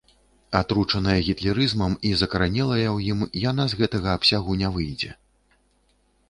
[0.59, 5.11] Атручаная гітлерызмам і закаранелая ў ім, яна з гэтага абсягу не выйдзе.